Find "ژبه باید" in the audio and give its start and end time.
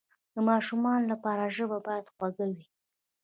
1.57-2.05